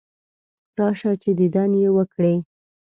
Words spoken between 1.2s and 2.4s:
چې دیدن یې وکړې.